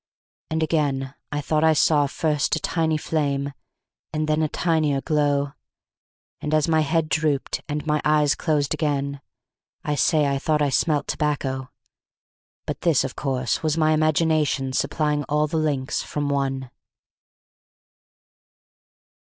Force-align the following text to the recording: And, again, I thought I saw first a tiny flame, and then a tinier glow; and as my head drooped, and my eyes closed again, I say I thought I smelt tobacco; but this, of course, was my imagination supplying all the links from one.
And, 0.49 0.63
again, 0.63 1.13
I 1.31 1.41
thought 1.41 1.63
I 1.63 1.73
saw 1.73 2.07
first 2.07 2.55
a 2.55 2.59
tiny 2.59 2.97
flame, 2.97 3.53
and 4.11 4.27
then 4.27 4.41
a 4.41 4.49
tinier 4.49 4.99
glow; 4.99 5.53
and 6.41 6.55
as 6.55 6.67
my 6.67 6.79
head 6.81 7.07
drooped, 7.07 7.61
and 7.69 7.85
my 7.85 8.01
eyes 8.03 8.33
closed 8.33 8.73
again, 8.73 9.21
I 9.83 9.93
say 9.93 10.25
I 10.25 10.39
thought 10.39 10.59
I 10.59 10.69
smelt 10.69 11.07
tobacco; 11.07 11.69
but 12.65 12.81
this, 12.81 13.03
of 13.03 13.15
course, 13.15 13.61
was 13.61 13.77
my 13.77 13.91
imagination 13.91 14.73
supplying 14.73 15.23
all 15.25 15.45
the 15.45 15.57
links 15.57 16.01
from 16.01 16.29
one. 16.29 16.71